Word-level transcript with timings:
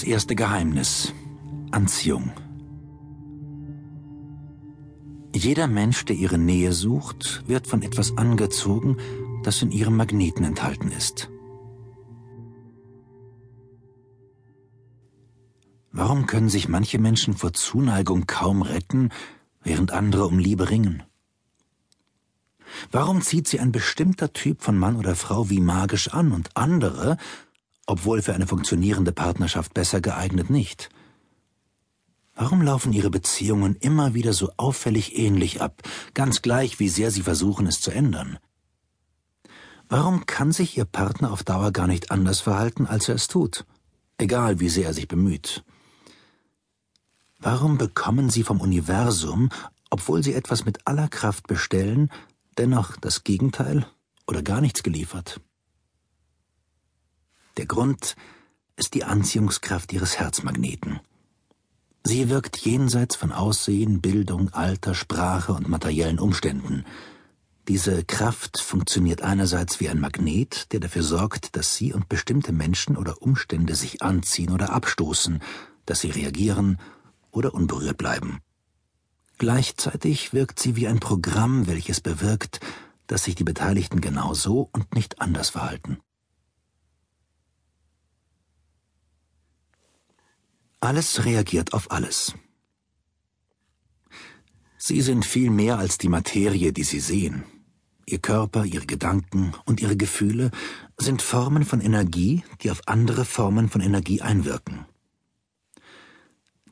das 0.00 0.08
erste 0.08 0.34
Geheimnis. 0.34 1.12
Anziehung. 1.72 2.32
Jeder 5.34 5.66
Mensch, 5.66 6.06
der 6.06 6.16
ihre 6.16 6.38
Nähe 6.38 6.72
sucht, 6.72 7.46
wird 7.46 7.66
von 7.66 7.82
etwas 7.82 8.16
angezogen, 8.16 8.96
das 9.42 9.60
in 9.60 9.70
ihrem 9.70 9.96
Magneten 9.96 10.44
enthalten 10.44 10.90
ist. 10.90 11.28
Warum 15.92 16.26
können 16.26 16.48
sich 16.48 16.66
manche 16.66 16.98
Menschen 16.98 17.36
vor 17.36 17.52
Zuneigung 17.52 18.26
kaum 18.26 18.62
retten, 18.62 19.10
während 19.62 19.90
andere 19.92 20.26
um 20.26 20.38
Liebe 20.38 20.70
ringen? 20.70 21.02
Warum 22.90 23.20
zieht 23.20 23.48
sie 23.48 23.60
ein 23.60 23.70
bestimmter 23.70 24.32
Typ 24.32 24.62
von 24.62 24.78
Mann 24.78 24.96
oder 24.96 25.14
Frau 25.14 25.50
wie 25.50 25.60
magisch 25.60 26.08
an 26.08 26.32
und 26.32 26.56
andere, 26.56 27.18
obwohl 27.90 28.22
für 28.22 28.34
eine 28.34 28.46
funktionierende 28.46 29.10
Partnerschaft 29.10 29.74
besser 29.74 30.00
geeignet, 30.00 30.48
nicht? 30.48 30.90
Warum 32.36 32.62
laufen 32.62 32.92
ihre 32.92 33.10
Beziehungen 33.10 33.74
immer 33.74 34.14
wieder 34.14 34.32
so 34.32 34.52
auffällig 34.56 35.18
ähnlich 35.18 35.60
ab, 35.60 35.82
ganz 36.14 36.40
gleich, 36.40 36.78
wie 36.78 36.88
sehr 36.88 37.10
sie 37.10 37.22
versuchen, 37.22 37.66
es 37.66 37.80
zu 37.80 37.90
ändern? 37.90 38.38
Warum 39.88 40.24
kann 40.24 40.52
sich 40.52 40.78
ihr 40.78 40.84
Partner 40.84 41.32
auf 41.32 41.42
Dauer 41.42 41.72
gar 41.72 41.88
nicht 41.88 42.12
anders 42.12 42.38
verhalten, 42.38 42.86
als 42.86 43.08
er 43.08 43.16
es 43.16 43.26
tut, 43.26 43.66
egal 44.18 44.60
wie 44.60 44.68
sehr 44.68 44.86
er 44.86 44.94
sich 44.94 45.08
bemüht? 45.08 45.64
Warum 47.40 47.76
bekommen 47.76 48.30
sie 48.30 48.44
vom 48.44 48.60
Universum, 48.60 49.48
obwohl 49.90 50.22
sie 50.22 50.34
etwas 50.34 50.64
mit 50.64 50.86
aller 50.86 51.08
Kraft 51.08 51.48
bestellen, 51.48 52.08
dennoch 52.56 52.96
das 52.98 53.24
Gegenteil 53.24 53.84
oder 54.28 54.44
gar 54.44 54.60
nichts 54.60 54.84
geliefert? 54.84 55.40
Der 57.56 57.66
Grund 57.66 58.16
ist 58.76 58.94
die 58.94 59.04
Anziehungskraft 59.04 59.92
ihres 59.92 60.18
Herzmagneten. 60.18 61.00
Sie 62.04 62.30
wirkt 62.30 62.56
jenseits 62.56 63.14
von 63.14 63.30
Aussehen, 63.30 64.00
Bildung, 64.00 64.50
Alter, 64.54 64.94
Sprache 64.94 65.52
und 65.52 65.68
materiellen 65.68 66.18
Umständen. 66.18 66.84
Diese 67.68 68.04
Kraft 68.04 68.58
funktioniert 68.58 69.22
einerseits 69.22 69.80
wie 69.80 69.88
ein 69.88 70.00
Magnet, 70.00 70.72
der 70.72 70.80
dafür 70.80 71.02
sorgt, 71.02 71.56
dass 71.56 71.76
Sie 71.76 71.92
und 71.92 72.08
bestimmte 72.08 72.52
Menschen 72.52 72.96
oder 72.96 73.20
Umstände 73.20 73.74
sich 73.74 74.02
anziehen 74.02 74.50
oder 74.50 74.72
abstoßen, 74.72 75.40
dass 75.86 76.00
sie 76.00 76.10
reagieren 76.10 76.78
oder 77.30 77.54
unberührt 77.54 77.98
bleiben. 77.98 78.40
Gleichzeitig 79.38 80.32
wirkt 80.32 80.58
sie 80.60 80.76
wie 80.76 80.86
ein 80.86 81.00
Programm, 81.00 81.66
welches 81.66 82.00
bewirkt, 82.00 82.60
dass 83.06 83.24
sich 83.24 83.34
die 83.34 83.44
Beteiligten 83.44 84.00
genauso 84.00 84.68
und 84.72 84.94
nicht 84.94 85.20
anders 85.20 85.50
verhalten. 85.50 85.98
Alles 90.80 91.26
reagiert 91.26 91.74
auf 91.74 91.90
alles. 91.90 92.34
Sie 94.78 95.02
sind 95.02 95.26
viel 95.26 95.50
mehr 95.50 95.78
als 95.78 95.98
die 95.98 96.08
Materie, 96.08 96.72
die 96.72 96.84
Sie 96.84 97.00
sehen. 97.00 97.44
Ihr 98.06 98.18
Körper, 98.18 98.64
Ihre 98.64 98.86
Gedanken 98.86 99.52
und 99.66 99.82
Ihre 99.82 99.96
Gefühle 99.96 100.50
sind 100.96 101.20
Formen 101.20 101.66
von 101.66 101.82
Energie, 101.82 102.44
die 102.62 102.70
auf 102.70 102.80
andere 102.86 103.26
Formen 103.26 103.68
von 103.68 103.82
Energie 103.82 104.22
einwirken. 104.22 104.86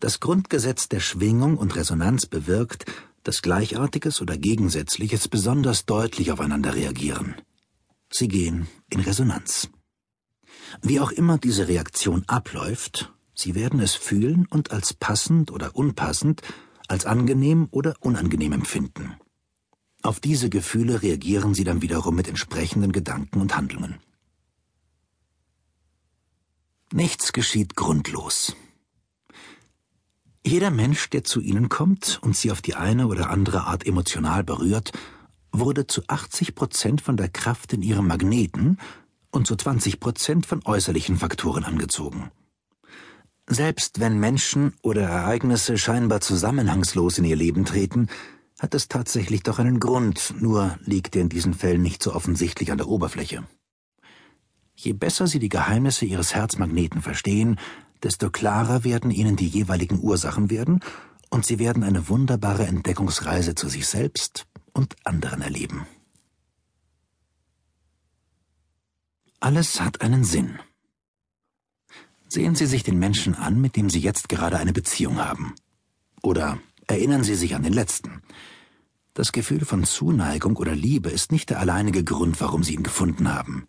Das 0.00 0.20
Grundgesetz 0.20 0.88
der 0.88 1.00
Schwingung 1.00 1.58
und 1.58 1.76
Resonanz 1.76 2.24
bewirkt, 2.24 2.86
dass 3.24 3.42
Gleichartiges 3.42 4.22
oder 4.22 4.38
Gegensätzliches 4.38 5.28
besonders 5.28 5.84
deutlich 5.84 6.32
aufeinander 6.32 6.74
reagieren. 6.74 7.34
Sie 8.10 8.28
gehen 8.28 8.68
in 8.88 9.00
Resonanz. 9.00 9.68
Wie 10.80 10.98
auch 10.98 11.10
immer 11.10 11.36
diese 11.36 11.68
Reaktion 11.68 12.24
abläuft, 12.26 13.12
Sie 13.38 13.54
werden 13.54 13.78
es 13.78 13.94
fühlen 13.94 14.46
und 14.50 14.72
als 14.72 14.94
passend 14.94 15.52
oder 15.52 15.76
unpassend, 15.76 16.42
als 16.88 17.06
angenehm 17.06 17.68
oder 17.70 17.94
unangenehm 18.00 18.50
empfinden. 18.50 19.14
Auf 20.02 20.18
diese 20.18 20.50
Gefühle 20.50 21.02
reagieren 21.02 21.54
Sie 21.54 21.62
dann 21.62 21.80
wiederum 21.80 22.16
mit 22.16 22.26
entsprechenden 22.26 22.90
Gedanken 22.90 23.40
und 23.40 23.56
Handlungen. 23.56 24.00
Nichts 26.92 27.32
geschieht 27.32 27.76
grundlos. 27.76 28.56
Jeder 30.44 30.72
Mensch, 30.72 31.08
der 31.10 31.22
zu 31.22 31.40
Ihnen 31.40 31.68
kommt 31.68 32.18
und 32.20 32.36
Sie 32.36 32.50
auf 32.50 32.60
die 32.60 32.74
eine 32.74 33.06
oder 33.06 33.30
andere 33.30 33.68
Art 33.68 33.86
emotional 33.86 34.42
berührt, 34.42 34.90
wurde 35.52 35.86
zu 35.86 36.02
80 36.08 36.56
Prozent 36.56 37.02
von 37.02 37.16
der 37.16 37.28
Kraft 37.28 37.72
in 37.72 37.82
Ihrem 37.82 38.08
Magneten 38.08 38.78
und 39.30 39.46
zu 39.46 39.54
20 39.54 40.00
Prozent 40.00 40.44
von 40.44 40.60
äußerlichen 40.64 41.18
Faktoren 41.18 41.62
angezogen. 41.62 42.32
Selbst 43.50 43.98
wenn 43.98 44.18
Menschen 44.18 44.74
oder 44.82 45.02
Ereignisse 45.02 45.78
scheinbar 45.78 46.20
zusammenhangslos 46.20 47.16
in 47.16 47.24
ihr 47.24 47.36
Leben 47.36 47.64
treten, 47.64 48.08
hat 48.58 48.74
es 48.74 48.88
tatsächlich 48.88 49.42
doch 49.42 49.58
einen 49.58 49.80
Grund, 49.80 50.34
nur 50.38 50.78
liegt 50.84 51.16
er 51.16 51.22
in 51.22 51.30
diesen 51.30 51.54
Fällen 51.54 51.80
nicht 51.80 52.02
so 52.02 52.14
offensichtlich 52.14 52.70
an 52.70 52.78
der 52.78 52.88
Oberfläche. 52.88 53.44
Je 54.74 54.92
besser 54.92 55.26
Sie 55.26 55.38
die 55.38 55.48
Geheimnisse 55.48 56.04
Ihres 56.04 56.34
Herzmagneten 56.34 57.00
verstehen, 57.00 57.58
desto 58.02 58.30
klarer 58.30 58.84
werden 58.84 59.10
Ihnen 59.10 59.36
die 59.36 59.48
jeweiligen 59.48 60.00
Ursachen 60.00 60.50
werden, 60.50 60.80
und 61.30 61.46
Sie 61.46 61.58
werden 61.58 61.82
eine 61.82 62.08
wunderbare 62.08 62.66
Entdeckungsreise 62.66 63.54
zu 63.54 63.68
sich 63.68 63.86
selbst 63.86 64.46
und 64.72 64.96
anderen 65.04 65.42
erleben. 65.42 65.86
Alles 69.40 69.80
hat 69.80 70.00
einen 70.00 70.24
Sinn. 70.24 70.58
Sehen 72.28 72.54
Sie 72.54 72.66
sich 72.66 72.82
den 72.82 72.98
Menschen 72.98 73.34
an, 73.34 73.60
mit 73.60 73.74
dem 73.76 73.88
Sie 73.88 74.00
jetzt 74.00 74.28
gerade 74.28 74.58
eine 74.58 74.72
Beziehung 74.72 75.18
haben. 75.18 75.54
Oder 76.22 76.58
erinnern 76.86 77.24
Sie 77.24 77.34
sich 77.34 77.54
an 77.54 77.62
den 77.62 77.72
letzten. 77.72 78.22
Das 79.14 79.32
Gefühl 79.32 79.64
von 79.64 79.84
Zuneigung 79.84 80.56
oder 80.56 80.74
Liebe 80.74 81.10
ist 81.10 81.32
nicht 81.32 81.50
der 81.50 81.58
alleinige 81.58 82.04
Grund, 82.04 82.40
warum 82.40 82.62
Sie 82.62 82.74
ihn 82.74 82.82
gefunden 82.82 83.32
haben. 83.32 83.66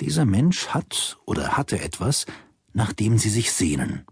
Dieser 0.00 0.24
Mensch 0.24 0.68
hat 0.68 1.18
oder 1.24 1.56
hatte 1.56 1.80
etwas, 1.80 2.26
nach 2.72 2.92
dem 2.92 3.16
Sie 3.16 3.30
sich 3.30 3.52
sehnen. 3.52 4.04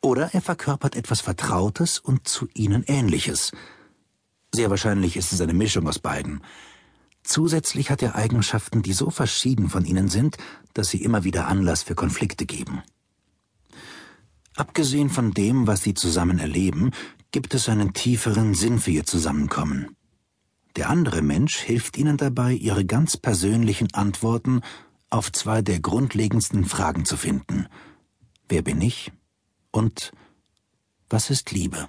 Oder 0.00 0.34
er 0.34 0.42
verkörpert 0.42 0.96
etwas 0.96 1.20
Vertrautes 1.20 1.98
und 1.98 2.26
zu 2.26 2.48
Ihnen 2.54 2.82
Ähnliches. 2.86 3.52
Sehr 4.52 4.68
wahrscheinlich 4.68 5.16
ist 5.16 5.32
es 5.32 5.40
eine 5.40 5.54
Mischung 5.54 5.88
aus 5.88 5.98
beiden. 5.98 6.42
Zusätzlich 7.22 7.90
hat 7.90 8.02
er 8.02 8.16
Eigenschaften, 8.16 8.82
die 8.82 8.92
so 8.92 9.10
verschieden 9.10 9.70
von 9.70 9.84
Ihnen 9.84 10.08
sind, 10.08 10.38
dass 10.74 10.90
sie 10.90 11.02
immer 11.02 11.22
wieder 11.24 11.46
Anlass 11.46 11.84
für 11.84 11.94
Konflikte 11.94 12.46
geben. 12.46 12.82
Abgesehen 14.54 15.08
von 15.08 15.32
dem, 15.32 15.66
was 15.66 15.82
sie 15.82 15.94
zusammen 15.94 16.38
erleben, 16.38 16.90
gibt 17.30 17.54
es 17.54 17.68
einen 17.68 17.94
tieferen 17.94 18.54
Sinn 18.54 18.78
für 18.78 18.90
ihr 18.90 19.04
Zusammenkommen. 19.04 19.96
Der 20.76 20.90
andere 20.90 21.22
Mensch 21.22 21.56
hilft 21.58 21.96
ihnen 21.98 22.16
dabei, 22.16 22.52
ihre 22.52 22.84
ganz 22.84 23.16
persönlichen 23.16 23.92
Antworten 23.94 24.60
auf 25.10 25.32
zwei 25.32 25.62
der 25.62 25.80
grundlegendsten 25.80 26.64
Fragen 26.64 27.04
zu 27.04 27.16
finden. 27.16 27.66
Wer 28.48 28.62
bin 28.62 28.80
ich? 28.80 29.12
Und 29.70 30.12
was 31.08 31.30
ist 31.30 31.50
Liebe? 31.50 31.88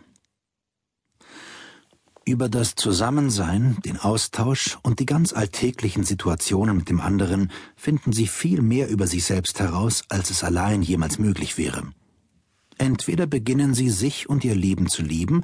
Über 2.26 2.48
das 2.48 2.76
Zusammensein, 2.76 3.78
den 3.86 3.98
Austausch 3.98 4.78
und 4.82 5.00
die 5.00 5.06
ganz 5.06 5.34
alltäglichen 5.34 6.06
Situationen 6.06 6.78
mit 6.78 6.90
dem 6.90 7.02
anderen 7.02 7.52
finden 7.76 8.14
sie 8.14 8.28
viel 8.28 8.62
mehr 8.62 8.90
über 8.90 9.08
sich 9.08 9.26
selbst 9.26 9.60
heraus, 9.60 10.04
als 10.08 10.30
es 10.30 10.44
allein 10.44 10.82
jemals 10.82 11.20
möglich 11.20 11.58
wäre. 11.58 11.92
Entweder 12.78 13.28
beginnen 13.28 13.74
sie 13.74 13.90
sich 13.90 14.30
und 14.30 14.44
ihr 14.44 14.56
Leben 14.56 14.88
zu 14.88 15.02
lieben, 15.02 15.44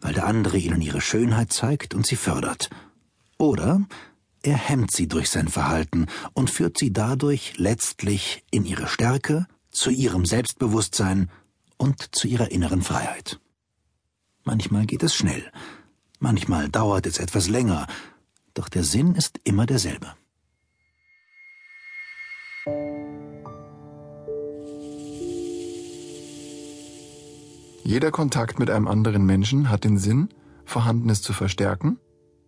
weil 0.00 0.14
der 0.14 0.26
andere 0.26 0.58
ihnen 0.58 0.80
ihre 0.80 1.00
Schönheit 1.00 1.52
zeigt 1.52 1.94
und 1.94 2.06
sie 2.06 2.16
fördert, 2.16 2.70
oder 3.36 3.80
er 4.42 4.56
hemmt 4.56 4.92
sie 4.92 5.08
durch 5.08 5.30
sein 5.30 5.48
Verhalten 5.48 6.06
und 6.32 6.50
führt 6.50 6.78
sie 6.78 6.92
dadurch 6.92 7.58
letztlich 7.58 8.44
in 8.50 8.64
ihre 8.64 8.86
Stärke, 8.86 9.46
zu 9.70 9.90
ihrem 9.90 10.24
Selbstbewusstsein 10.24 11.30
und 11.76 12.14
zu 12.14 12.28
ihrer 12.28 12.50
inneren 12.50 12.82
Freiheit. 12.82 13.40
Manchmal 14.44 14.86
geht 14.86 15.02
es 15.02 15.14
schnell, 15.14 15.50
manchmal 16.18 16.68
dauert 16.68 17.06
es 17.06 17.18
etwas 17.18 17.48
länger, 17.48 17.86
doch 18.54 18.68
der 18.68 18.84
Sinn 18.84 19.14
ist 19.14 19.40
immer 19.44 19.66
derselbe. 19.66 20.14
Jeder 27.88 28.10
Kontakt 28.10 28.58
mit 28.58 28.68
einem 28.68 28.86
anderen 28.86 29.24
Menschen 29.24 29.70
hat 29.70 29.84
den 29.84 29.96
Sinn, 29.96 30.28
Vorhandenes 30.66 31.22
zu 31.22 31.32
verstärken, 31.32 31.98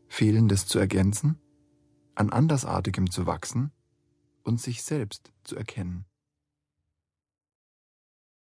Fehlendes 0.06 0.66
zu 0.66 0.78
ergänzen, 0.78 1.38
an 2.14 2.28
Andersartigem 2.28 3.10
zu 3.10 3.24
wachsen 3.24 3.72
und 4.42 4.60
sich 4.60 4.82
selbst 4.82 5.32
zu 5.44 5.56
erkennen. 5.56 6.04